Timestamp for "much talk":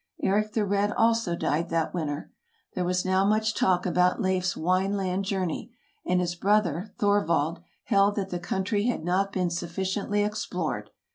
3.23-3.85